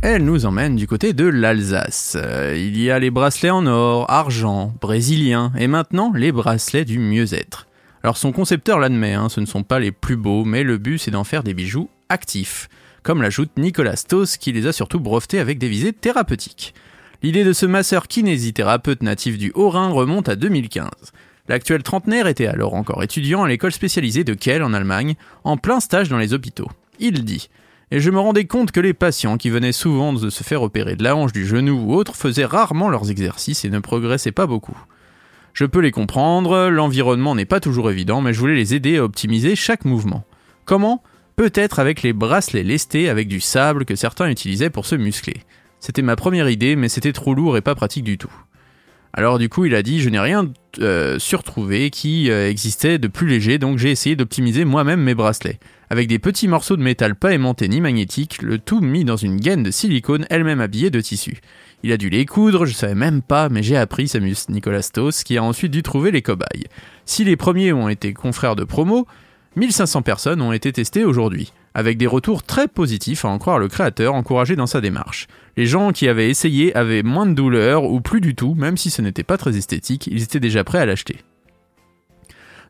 Elle 0.00 0.24
nous 0.24 0.46
emmène 0.46 0.76
du 0.76 0.86
côté 0.86 1.12
de 1.12 1.26
l'Alsace. 1.26 2.16
Euh, 2.18 2.56
il 2.56 2.80
y 2.80 2.90
a 2.90 2.98
les 2.98 3.10
bracelets 3.10 3.50
en 3.50 3.66
or, 3.66 4.10
argent, 4.10 4.72
brésiliens, 4.80 5.52
et 5.58 5.66
maintenant 5.66 6.12
les 6.14 6.32
bracelets 6.32 6.86
du 6.86 6.98
mieux-être. 6.98 7.66
Alors 8.02 8.16
son 8.16 8.32
concepteur 8.32 8.78
l'admet, 8.78 9.12
hein, 9.12 9.28
ce 9.28 9.40
ne 9.40 9.46
sont 9.46 9.62
pas 9.62 9.78
les 9.78 9.92
plus 9.92 10.16
beaux, 10.16 10.44
mais 10.44 10.62
le 10.62 10.78
but 10.78 10.98
c'est 10.98 11.10
d'en 11.10 11.24
faire 11.24 11.42
des 11.42 11.54
bijoux 11.54 11.90
actifs, 12.08 12.68
comme 13.02 13.22
l'ajoute 13.22 13.50
Nicolas 13.56 13.96
Stoss 13.96 14.36
qui 14.36 14.52
les 14.52 14.66
a 14.66 14.72
surtout 14.72 15.00
brevetés 15.00 15.38
avec 15.38 15.58
des 15.58 15.68
visées 15.68 15.92
thérapeutiques. 15.92 16.74
L'idée 17.22 17.44
de 17.44 17.52
ce 17.52 17.66
masseur 17.66 18.08
kinésithérapeute 18.08 19.02
natif 19.02 19.36
du 19.36 19.52
Haut-Rhin 19.54 19.90
remonte 19.90 20.30
à 20.30 20.36
2015. 20.36 20.88
L'actuel 21.48 21.82
trentenaire 21.82 22.26
était 22.26 22.46
alors 22.46 22.74
encore 22.74 23.02
étudiant 23.02 23.42
à 23.42 23.48
l'école 23.48 23.72
spécialisée 23.72 24.24
de 24.24 24.32
Kiel 24.32 24.62
en 24.62 24.72
Allemagne, 24.72 25.16
en 25.44 25.58
plein 25.58 25.80
stage 25.80 26.08
dans 26.08 26.16
les 26.16 26.32
hôpitaux. 26.32 26.70
Il 26.98 27.24
dit 27.24 27.50
Et 27.90 28.00
je 28.00 28.10
me 28.10 28.20
rendais 28.20 28.46
compte 28.46 28.72
que 28.72 28.80
les 28.80 28.94
patients 28.94 29.36
qui 29.36 29.50
venaient 29.50 29.72
souvent 29.72 30.14
de 30.14 30.30
se 30.30 30.42
faire 30.42 30.62
opérer 30.62 30.96
de 30.96 31.04
la 31.04 31.14
hanche, 31.14 31.32
du 31.32 31.44
genou 31.44 31.90
ou 31.90 31.94
autre 31.94 32.16
faisaient 32.16 32.46
rarement 32.46 32.88
leurs 32.88 33.10
exercices 33.10 33.66
et 33.66 33.70
ne 33.70 33.80
progressaient 33.80 34.32
pas 34.32 34.46
beaucoup. 34.46 34.78
Je 35.60 35.66
peux 35.66 35.80
les 35.80 35.90
comprendre, 35.90 36.70
l'environnement 36.70 37.34
n'est 37.34 37.44
pas 37.44 37.60
toujours 37.60 37.90
évident, 37.90 38.22
mais 38.22 38.32
je 38.32 38.40
voulais 38.40 38.54
les 38.54 38.74
aider 38.74 38.96
à 38.96 39.04
optimiser 39.04 39.56
chaque 39.56 39.84
mouvement. 39.84 40.24
Comment? 40.64 41.02
Peut-être 41.36 41.80
avec 41.80 42.02
les 42.02 42.14
bracelets 42.14 42.62
lestés 42.62 43.10
avec 43.10 43.28
du 43.28 43.40
sable 43.40 43.84
que 43.84 43.94
certains 43.94 44.30
utilisaient 44.30 44.70
pour 44.70 44.86
se 44.86 44.94
muscler. 44.94 45.42
C'était 45.78 46.00
ma 46.00 46.16
première 46.16 46.48
idée, 46.48 46.76
mais 46.76 46.88
c'était 46.88 47.12
trop 47.12 47.34
lourd 47.34 47.58
et 47.58 47.60
pas 47.60 47.74
pratique 47.74 48.04
du 48.04 48.16
tout. 48.16 48.32
Alors 49.12 49.38
du 49.38 49.50
coup, 49.50 49.66
il 49.66 49.74
a 49.74 49.82
dit, 49.82 50.00
je 50.00 50.08
n'ai 50.08 50.18
rien 50.18 50.50
euh, 50.78 51.18
surtrouvé 51.18 51.90
qui 51.90 52.30
euh, 52.30 52.48
existait 52.48 52.98
de 52.98 53.08
plus 53.08 53.26
léger, 53.26 53.58
donc 53.58 53.76
j'ai 53.76 53.90
essayé 53.90 54.16
d'optimiser 54.16 54.64
moi-même 54.64 55.02
mes 55.02 55.14
bracelets. 55.14 55.58
Avec 55.90 56.08
des 56.08 56.18
petits 56.18 56.48
morceaux 56.48 56.78
de 56.78 56.82
métal 56.82 57.16
pas 57.16 57.34
aimantés 57.34 57.68
ni 57.68 57.82
magnétiques, 57.82 58.40
le 58.40 58.58
tout 58.58 58.80
mis 58.80 59.04
dans 59.04 59.16
une 59.16 59.36
gaine 59.36 59.62
de 59.62 59.70
silicone 59.70 60.24
elle-même 60.30 60.62
habillée 60.62 60.88
de 60.88 61.02
tissu. 61.02 61.40
Il 61.82 61.92
a 61.92 61.96
dû 61.96 62.10
les 62.10 62.26
coudre, 62.26 62.66
je 62.66 62.74
savais 62.74 62.94
même 62.94 63.22
pas, 63.22 63.48
mais 63.48 63.62
j'ai 63.62 63.76
appris, 63.76 64.06
s'amuse 64.06 64.48
Nicolas 64.50 64.82
Stos, 64.82 65.24
qui 65.24 65.38
a 65.38 65.42
ensuite 65.42 65.72
dû 65.72 65.82
trouver 65.82 66.10
les 66.10 66.22
cobayes. 66.22 66.66
Si 67.06 67.24
les 67.24 67.36
premiers 67.36 67.72
ont 67.72 67.88
été 67.88 68.12
confrères 68.12 68.56
de 68.56 68.64
promo, 68.64 69.06
1500 69.56 70.02
personnes 70.02 70.42
ont 70.42 70.52
été 70.52 70.72
testées 70.72 71.04
aujourd'hui, 71.04 71.52
avec 71.74 71.96
des 71.96 72.06
retours 72.06 72.42
très 72.42 72.68
positifs 72.68 73.24
à 73.24 73.28
en 73.28 73.38
croire 73.38 73.58
le 73.58 73.68
créateur 73.68 74.14
encouragé 74.14 74.56
dans 74.56 74.66
sa 74.66 74.80
démarche. 74.80 75.26
Les 75.56 75.66
gens 75.66 75.92
qui 75.92 76.06
avaient 76.06 76.28
essayé 76.28 76.74
avaient 76.76 77.02
moins 77.02 77.26
de 77.26 77.34
douleur 77.34 77.84
ou 77.84 78.00
plus 78.00 78.20
du 78.20 78.34
tout, 78.34 78.54
même 78.54 78.76
si 78.76 78.90
ce 78.90 79.00
n'était 79.00 79.24
pas 79.24 79.38
très 79.38 79.56
esthétique, 79.56 80.06
ils 80.06 80.22
étaient 80.22 80.38
déjà 80.38 80.64
prêts 80.64 80.78
à 80.78 80.86
l'acheter. 80.86 81.18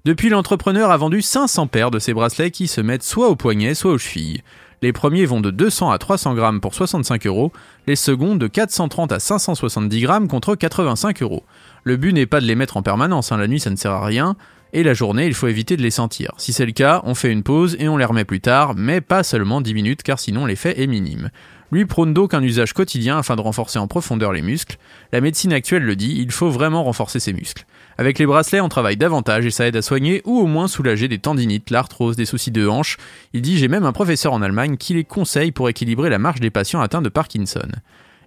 Depuis, 0.04 0.30
l'entrepreneur 0.30 0.90
a 0.90 0.96
vendu 0.96 1.20
500 1.20 1.66
paires 1.66 1.90
de 1.90 1.98
ces 1.98 2.14
bracelets 2.14 2.50
qui 2.50 2.68
se 2.68 2.80
mettent 2.80 3.02
soit 3.02 3.28
au 3.28 3.36
poignet, 3.36 3.74
soit 3.74 3.92
aux 3.92 3.98
chevilles. 3.98 4.42
Les 4.82 4.94
premiers 4.94 5.26
vont 5.26 5.42
de 5.42 5.50
200 5.50 5.90
à 5.90 5.98
300 5.98 6.34
grammes 6.34 6.60
pour 6.62 6.74
65 6.74 7.26
euros, 7.26 7.52
les 7.86 7.96
seconds 7.96 8.34
de 8.34 8.46
430 8.46 9.12
à 9.12 9.20
570 9.20 10.00
grammes 10.00 10.26
contre 10.26 10.54
85 10.54 11.20
euros. 11.20 11.44
Le 11.84 11.98
but 11.98 12.14
n'est 12.14 12.24
pas 12.24 12.40
de 12.40 12.46
les 12.46 12.54
mettre 12.54 12.78
en 12.78 12.82
permanence, 12.82 13.30
hein, 13.30 13.36
la 13.36 13.46
nuit 13.46 13.60
ça 13.60 13.68
ne 13.68 13.76
sert 13.76 13.92
à 13.92 14.06
rien, 14.06 14.36
et 14.72 14.82
la 14.82 14.94
journée 14.94 15.26
il 15.26 15.34
faut 15.34 15.48
éviter 15.48 15.76
de 15.76 15.82
les 15.82 15.90
sentir. 15.90 16.32
Si 16.38 16.54
c'est 16.54 16.64
le 16.64 16.72
cas, 16.72 17.02
on 17.04 17.14
fait 17.14 17.30
une 17.30 17.42
pause 17.42 17.76
et 17.78 17.90
on 17.90 17.98
les 17.98 18.06
remet 18.06 18.24
plus 18.24 18.40
tard, 18.40 18.72
mais 18.74 19.02
pas 19.02 19.22
seulement 19.22 19.60
10 19.60 19.74
minutes 19.74 20.02
car 20.02 20.18
sinon 20.18 20.46
l'effet 20.46 20.80
est 20.80 20.86
minime. 20.86 21.28
Lui 21.70 21.84
prône 21.84 22.14
donc 22.14 22.32
un 22.32 22.42
usage 22.42 22.72
quotidien 22.72 23.18
afin 23.18 23.36
de 23.36 23.42
renforcer 23.42 23.78
en 23.78 23.86
profondeur 23.86 24.32
les 24.32 24.42
muscles. 24.42 24.78
La 25.12 25.20
médecine 25.20 25.52
actuelle 25.52 25.82
le 25.82 25.94
dit, 25.94 26.16
il 26.18 26.32
faut 26.32 26.50
vraiment 26.50 26.84
renforcer 26.84 27.20
ses 27.20 27.34
muscles. 27.34 27.66
Avec 28.00 28.18
les 28.18 28.24
bracelets, 28.24 28.62
on 28.62 28.70
travaille 28.70 28.96
davantage 28.96 29.44
et 29.44 29.50
ça 29.50 29.66
aide 29.66 29.76
à 29.76 29.82
soigner 29.82 30.22
ou 30.24 30.38
au 30.38 30.46
moins 30.46 30.68
soulager 30.68 31.06
des 31.06 31.18
tendinites, 31.18 31.68
l'arthrose, 31.68 32.16
des 32.16 32.24
soucis 32.24 32.50
de 32.50 32.66
hanche. 32.66 32.96
Il 33.34 33.42
dit 33.42 33.58
j'ai 33.58 33.68
même 33.68 33.84
un 33.84 33.92
professeur 33.92 34.32
en 34.32 34.40
Allemagne 34.40 34.78
qui 34.78 34.94
les 34.94 35.04
conseille 35.04 35.52
pour 35.52 35.68
équilibrer 35.68 36.08
la 36.08 36.18
marche 36.18 36.40
des 36.40 36.48
patients 36.48 36.80
atteints 36.80 37.02
de 37.02 37.10
Parkinson. 37.10 37.68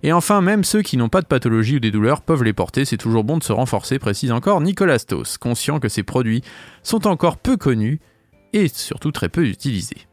Et 0.04 0.14
enfin, 0.14 0.42
même 0.42 0.64
ceux 0.64 0.84
qui 0.84 0.96
n'ont 0.96 1.10
pas 1.10 1.22
de 1.22 1.26
pathologie 1.26 1.78
ou 1.78 1.80
des 1.80 1.90
douleurs 1.90 2.22
peuvent 2.22 2.44
les 2.44 2.54
porter, 2.54 2.86
c'est 2.86 2.98
toujours 2.98 3.24
bon 3.24 3.40
de 3.40 3.44
se 3.44 3.52
renforcer, 3.52 3.98
précise 3.98 4.32
encore 4.32 4.62
Nicolas 4.62 5.00
Stos, 5.00 5.40
conscient 5.40 5.80
que 5.80 5.90
ces 5.90 6.04
produits 6.04 6.44
sont 6.84 7.08
encore 7.08 7.38
peu 7.38 7.58
connus 7.58 8.00
et 8.54 8.68
surtout 8.68 9.12
très 9.12 9.28
peu 9.28 9.44
utilisés. 9.44 10.06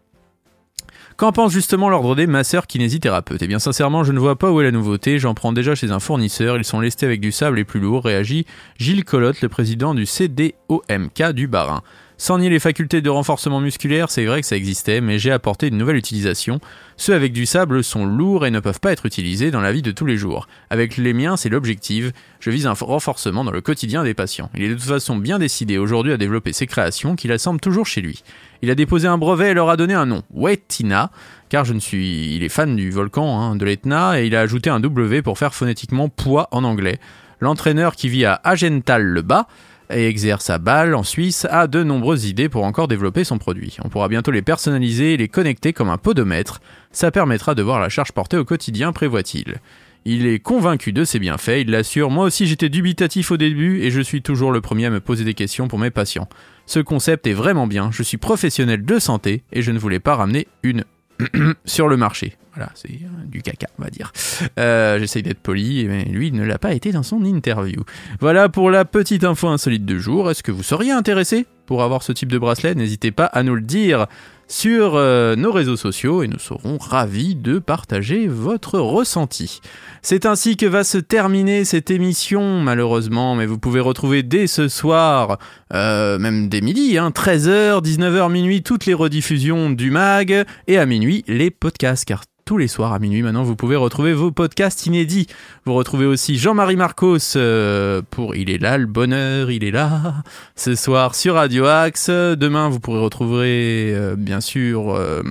Qu'en 1.21 1.33
pense 1.33 1.53
justement 1.53 1.91
l'ordre 1.91 2.17
des 2.17 2.27
masseurs 2.27 2.67
kinésithérapeutes? 2.67 3.43
Eh 3.43 3.47
bien 3.47 3.59
sincèrement 3.59 4.05
je 4.05 4.13
ne 4.13 4.19
vois 4.19 4.37
pas 4.37 4.51
où 4.51 4.63
est 4.63 4.65
la 4.65 4.71
nouveauté, 4.71 5.19
j'en 5.19 5.35
prends 5.35 5.53
déjà 5.53 5.75
chez 5.75 5.91
un 5.91 6.01
fournisseur, 6.01 6.57
ils 6.57 6.65
sont 6.65 6.81
lestés 6.81 7.05
avec 7.05 7.21
du 7.21 7.31
sable 7.31 7.59
et 7.59 7.65
plus 7.65 7.79
lourd, 7.79 8.07
réagit 8.07 8.47
Gilles 8.79 9.05
Colotte, 9.05 9.43
le 9.43 9.51
président 9.51 9.93
du 9.95 10.07
CDOMK 10.07 11.33
du 11.35 11.47
Barin. 11.47 11.83
Sans 12.21 12.37
nier 12.37 12.51
les 12.51 12.59
facultés 12.59 13.01
de 13.01 13.09
renforcement 13.09 13.63
musculaire, 13.63 14.11
c'est 14.11 14.27
vrai 14.27 14.43
que 14.43 14.47
ça 14.47 14.55
existait, 14.55 15.01
mais 15.01 15.19
j'ai 15.19 15.33
apporté 15.33 15.69
une 15.69 15.79
nouvelle 15.79 15.97
utilisation. 15.97 16.61
Ceux 16.99 17.15
avec 17.15 17.33
du 17.33 17.47
sable 17.47 17.83
sont 17.83 18.05
lourds 18.05 18.45
et 18.45 18.51
ne 18.51 18.61
peuvent 18.61 18.79
pas 18.79 18.93
être 18.93 19.07
utilisés 19.07 19.51
dans 19.51 19.63
la 19.63 19.73
vie 19.73 19.81
de 19.81 19.91
tous 19.91 20.05
les 20.05 20.19
jours. 20.19 20.47
Avec 20.69 20.99
les 20.99 21.15
miens, 21.15 21.39
c'est 21.39 21.49
l'objectif. 21.49 22.13
Je 22.39 22.51
vise 22.51 22.67
un 22.67 22.75
renforcement 22.75 23.43
dans 23.43 23.51
le 23.51 23.63
quotidien 23.63 24.05
des 24.05 24.13
patients. 24.13 24.51
Il 24.55 24.63
est 24.65 24.69
de 24.69 24.75
toute 24.75 24.83
façon 24.83 25.17
bien 25.17 25.39
décidé 25.39 25.79
aujourd'hui 25.79 26.13
à 26.13 26.19
développer 26.19 26.53
ses 26.53 26.67
créations 26.67 27.17
qu'il 27.17 27.33
assemble 27.33 27.59
toujours 27.59 27.87
chez 27.87 28.03
lui. 28.03 28.23
Il 28.61 28.71
a 28.71 28.75
déposé 28.75 29.09
un 29.09 29.17
brevet 29.17 29.53
et 29.53 29.55
leur 29.55 29.71
a 29.71 29.79
donné 29.79 29.95
un 29.95 30.05
nom, 30.05 30.23
Wetina, 30.35 31.11
car 31.49 31.65
je 31.65 31.73
ne 31.73 31.81
suis, 31.81 32.37
il 32.37 32.43
est 32.43 32.51
fan 32.51 32.77
du 32.77 32.91
volcan 32.91 33.41
hein, 33.41 33.57
de 33.57 33.65
l'Etna 33.65 34.21
et 34.21 34.27
il 34.27 34.37
a 34.37 34.41
ajouté 34.41 34.69
un 34.69 34.81
W 34.81 35.23
pour 35.23 35.39
faire 35.39 35.55
phonétiquement 35.55 36.11
poids 36.11 36.49
en 36.51 36.65
anglais. 36.65 37.01
L'entraîneur 37.41 37.97
qui 37.97 38.11
vit 38.11 38.27
à 38.27 38.39
Agental-le-Bas 38.45 39.47
et 39.93 40.07
exerce 40.07 40.51
à 40.51 40.59
Bâle 40.59 40.95
en 40.95 41.03
Suisse 41.03 41.47
a 41.51 41.67
de 41.67 41.83
nombreuses 41.83 42.27
idées 42.27 42.49
pour 42.49 42.65
encore 42.65 42.89
développer 42.89 43.25
son 43.25 43.39
produit. 43.39 43.77
On 43.85 43.89
pourra 43.89 44.09
bientôt 44.09 44.31
les 44.31 44.43
personnaliser 44.43 45.15
et 45.15 45.17
les 45.17 45.29
connecter 45.29 45.73
comme 45.73 45.91
un 45.91 45.99
podomètre. 45.99 46.61
Ça 46.93 47.11
permettra 47.11 47.55
de 47.55 47.63
voir 47.63 47.81
la 47.81 47.89
charge 47.89 48.13
portée 48.13 48.37
au 48.37 48.45
quotidien, 48.45 48.93
prévoit-il. 48.93 49.57
Il 50.05 50.27
est 50.27 50.39
convaincu 50.39 50.93
de 50.93 51.05
ses 51.05 51.19
bienfaits, 51.19 51.61
il 51.61 51.71
l'assure. 51.71 52.11
Moi 52.11 52.25
aussi 52.25 52.47
j'étais 52.47 52.69
dubitatif 52.69 53.31
au 53.31 53.37
début 53.37 53.83
et 53.83 53.91
je 53.91 54.01
suis 54.01 54.23
toujours 54.23 54.53
le 54.53 54.61
premier 54.61 54.87
à 54.87 54.91
me 54.91 55.01
poser 55.01 55.25
des 55.25 55.35
questions 55.35 55.69
pour 55.69 55.79
mes 55.79 55.91
patients. 55.91 56.29
Ce 56.67 56.81
concept 56.81 57.27
est 57.27 57.35
vraiment 57.35 57.67
bien, 57.67 57.91
je 57.93 58.03
suis 58.03 58.17
professionnel 58.17 58.85
de 58.85 58.99
santé 58.99 59.43
et 59.53 59.63
je 59.63 59.73
ne 59.73 59.79
voulais 59.79 60.01
pas 60.01 60.17
ramener 60.17 60.49
une 60.63 60.85
sur 61.65 61.89
le 61.89 61.97
marché. 61.97 62.37
Voilà, 62.55 62.71
c'est 62.75 62.89
euh, 62.89 63.27
du 63.27 63.43
caca, 63.43 63.69
on 63.79 63.83
va 63.83 63.91
dire. 63.91 64.13
Euh, 64.59 64.99
J'essaye 64.99 65.23
d'être 65.23 65.39
poli, 65.39 65.87
mais 65.87 66.05
lui, 66.05 66.29
il 66.29 66.35
ne 66.35 66.45
l'a 66.45 66.59
pas 66.59 66.73
été 66.73 66.91
dans 66.91 67.05
son 67.05 67.25
interview. 67.25 67.85
Voilà 68.21 68.49
pour 68.49 68.71
la 68.71 68.85
petite 68.85 69.25
info 69.25 69.49
insolite 69.49 69.85
du 69.85 70.01
jour. 70.01 70.31
Est-ce 70.31 70.43
que 70.43 70.51
vous 70.51 70.65
seriez 70.65 70.91
intéressé 70.91 71.47
pour 71.67 71.83
avoir 71.83 72.03
ce 72.03 72.13
type 72.13 72.31
de 72.31 72.39
bracelet? 72.39 72.75
N'hésitez 72.75 73.13
pas 73.13 73.27
à 73.27 73.45
nous 73.45 73.55
le 73.55 73.61
dire 73.61 74.07
sur 74.49 74.97
euh, 74.97 75.37
nos 75.37 75.53
réseaux 75.53 75.77
sociaux 75.77 76.25
et 76.25 76.27
nous 76.27 76.41
serons 76.41 76.77
ravis 76.77 77.37
de 77.37 77.61
partager 77.61 78.27
votre 78.27 78.81
ressenti. 78.81 79.61
C'est 80.03 80.27
ainsi 80.27 80.57
que 80.57 80.67
va 80.67 80.83
se 80.83 80.99
terminer 80.99 81.65
cette 81.65 81.93
émission, 81.93 82.61
malheureusement, 82.61 83.37
mais 83.37 83.47
vous 83.47 83.59
pouvez 83.59 83.79
retrouver 83.79 84.25
dès 84.25 84.49
ce 84.49 84.67
soir, 84.67 85.39
même 85.73 86.49
dès 86.49 86.63
midi, 86.63 86.99
hein, 86.99 87.11
13h, 87.11 87.81
19h, 87.85 88.33
minuit, 88.33 88.65
toutes 88.65 88.87
les 88.87 88.95
rediffusions 88.95 89.71
du 89.71 89.93
mag, 89.93 90.45
et 90.67 90.79
à 90.79 90.87
minuit, 90.87 91.23
les 91.29 91.53
podcasts, 91.53 92.07
car 92.07 92.25
tous 92.51 92.59
les 92.59 92.67
soirs 92.67 92.93
à 92.93 92.99
minuit. 92.99 93.23
Maintenant, 93.23 93.45
vous 93.45 93.55
pouvez 93.55 93.77
retrouver 93.77 94.13
vos 94.13 94.33
podcasts 94.33 94.85
inédits. 94.85 95.29
Vous 95.67 95.75
retrouvez 95.75 96.05
aussi 96.05 96.37
Jean-Marie 96.37 96.75
Marcos 96.75 97.37
euh, 97.37 98.03
pour 98.11 98.35
Il 98.35 98.51
est 98.51 98.59
là, 98.59 98.77
le 98.77 98.87
bonheur, 98.87 99.53
il 99.53 99.63
est 99.63 99.71
là. 99.71 100.25
Ce 100.57 100.75
soir 100.75 101.15
sur 101.15 101.37
Radio 101.37 101.67
Axe. 101.67 102.11
Demain, 102.11 102.69
vous 102.69 102.81
pourrez 102.81 102.99
retrouver, 102.99 103.93
euh, 103.95 104.17
bien 104.17 104.41
sûr, 104.41 104.97
euh, 104.97 105.23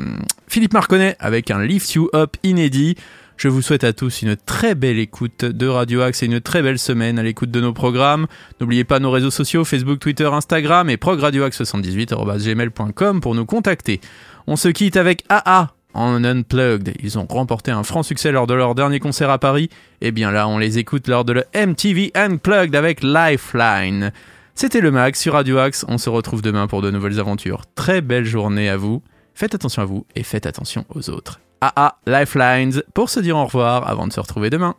Philippe 0.48 0.72
Marconnet 0.72 1.18
avec 1.20 1.52
un 1.52 1.62
Lift 1.62 1.92
You 1.92 2.10
Up 2.16 2.38
inédit. 2.44 2.96
Je 3.36 3.50
vous 3.50 3.62
souhaite 3.62 3.84
à 3.84 3.92
tous 3.92 4.22
une 4.22 4.38
très 4.38 4.74
belle 4.74 4.98
écoute 4.98 5.44
de 5.44 5.68
Radio 5.68 6.04
Axe 6.04 6.24
et 6.24 6.28
une 6.28 6.40
très 6.40 6.62
belle 6.62 6.80
semaine 6.80 7.20
à 7.20 7.24
l'écoute 7.24 7.52
de 7.52 7.60
nos 7.60 7.74
programmes. 7.74 8.28
N'oubliez 8.62 8.86
pas 8.86 9.02
nos 9.02 9.12
réseaux 9.12 9.30
sociaux 9.30 9.66
Facebook, 9.66 10.00
Twitter, 10.00 10.30
Instagram 10.32 10.90
et 10.90 10.96
progradioaxe78.gmail.com 10.96 13.20
pour 13.20 13.36
nous 13.36 13.46
contacter. 13.46 14.00
On 14.48 14.56
se 14.56 14.70
quitte 14.70 14.96
avec 14.96 15.26
AA 15.28 15.74
en 15.94 16.24
Unplugged. 16.24 16.94
Ils 17.02 17.18
ont 17.18 17.26
remporté 17.30 17.72
un 17.72 17.84
franc 17.84 18.04
succès 18.04 18.32
lors 18.32 18.48
de 18.48 18.54
leur 18.54 18.76
dernier 18.76 19.00
concert 19.00 19.30
à 19.30 19.40
Paris. 19.40 19.70
Et 20.02 20.12
bien 20.12 20.32
là, 20.32 20.48
on 20.48 20.58
les 20.58 20.78
écoute 20.78 21.08
lors 21.08 21.26
de 21.26 21.34
le 21.34 21.44
MTV 21.56 22.12
Unplugged 22.16 22.76
avec 22.76 23.04
Lifeline. 23.04 24.12
C'était 24.56 24.82
le 24.82 24.92
Max 24.92 25.20
sur 25.20 25.34
Radio 25.34 25.58
Axe. 25.58 25.86
On 25.88 25.98
se 25.98 26.10
retrouve 26.10 26.42
demain 26.42 26.68
pour 26.68 26.82
de 26.82 26.92
nouvelles 26.92 27.20
aventures. 27.20 27.64
Très 27.76 28.02
belle 28.02 28.26
journée 28.26 28.70
à 28.70 28.78
vous. 28.78 29.02
Faites 29.34 29.56
attention 29.56 29.82
à 29.82 29.86
vous 29.86 30.06
et 30.16 30.24
faites 30.24 30.46
attention 30.46 30.86
aux 30.94 31.10
autres. 31.10 31.40
AA 31.62 31.98
Lifelines 32.06 32.84
pour 32.94 33.10
se 33.10 33.20
dire 33.20 33.38
au 33.38 33.46
revoir 33.46 33.88
avant 33.88 34.08
de 34.08 34.14
se 34.14 34.20
retrouver 34.20 34.50
demain. 34.50 34.76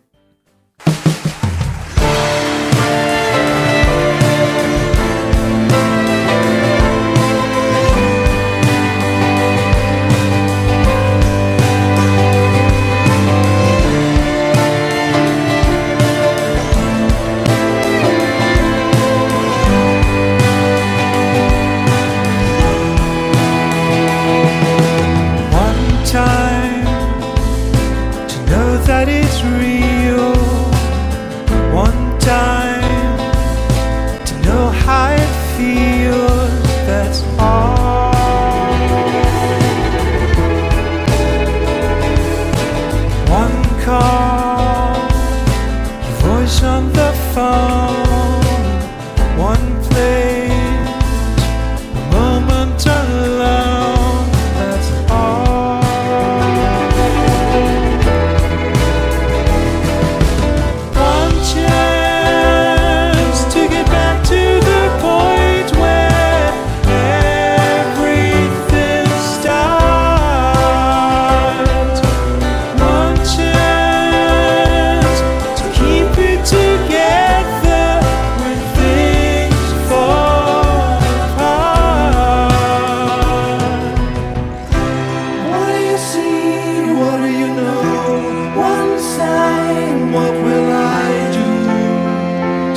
line, 89.40 90.12
what 90.14 90.34
will 90.46 90.70
I 91.04 91.10
do? 91.38 91.48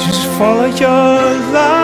Just 0.05 0.25
follow 0.37 0.67
your 0.83 1.53
light. 1.53 1.82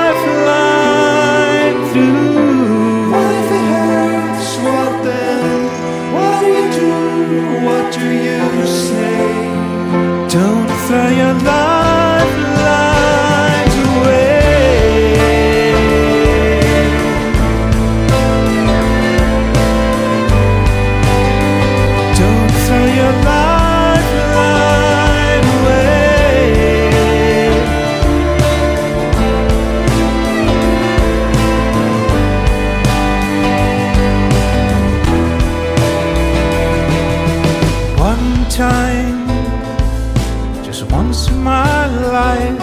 Once 40.84 41.30
in 41.30 41.44
my 41.44 41.88
life, 41.88 42.60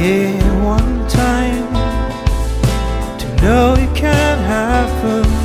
yeah, 0.00 0.64
one 0.64 1.08
time, 1.08 1.72
to 3.18 3.42
know 3.42 3.74
it 3.74 3.96
can 3.96 4.38
happen 4.38 5.24
twice. 5.24 5.41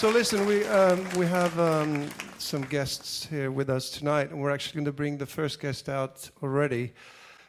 So 0.00 0.08
listen, 0.08 0.46
we 0.46 0.64
um, 0.64 1.06
we 1.18 1.26
have 1.26 1.60
um, 1.60 2.08
some 2.38 2.62
guests 2.62 3.26
here 3.26 3.50
with 3.50 3.68
us 3.68 3.90
tonight, 3.90 4.30
and 4.30 4.40
we're 4.40 4.50
actually 4.50 4.76
going 4.76 4.86
to 4.86 4.92
bring 4.92 5.18
the 5.18 5.26
first 5.26 5.60
guest 5.60 5.90
out 5.90 6.30
already. 6.42 6.94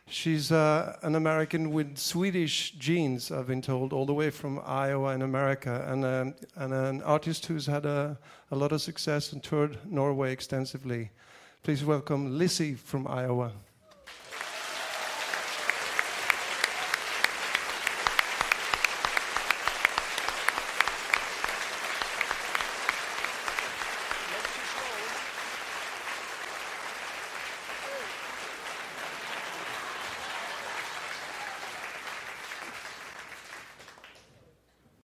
She's 0.08 0.52
uh, 0.52 0.98
an 1.02 1.16
American 1.16 1.72
with 1.72 1.98
Swedish 1.98 2.72
genes, 2.72 3.32
I've 3.32 3.48
been 3.48 3.62
told, 3.62 3.94
all 3.94 4.06
the 4.06 4.14
way 4.14 4.32
from 4.32 4.60
Iowa 4.66 5.14
in 5.16 5.22
America, 5.22 5.86
and, 5.88 6.04
um, 6.04 6.36
and 6.58 6.74
an 6.74 7.02
artist 7.04 7.46
who's 7.46 7.68
had 7.68 7.86
a, 7.86 8.20
a 8.52 8.56
lot 8.58 8.74
of 8.74 8.82
success 8.82 9.32
and 9.32 9.42
toured 9.42 9.78
Norway 9.90 10.34
extensively. 10.34 11.12
Please 11.64 11.86
welcome 11.86 12.38
Lizzie 12.38 12.76
from 12.76 13.08
Iowa. 13.08 13.54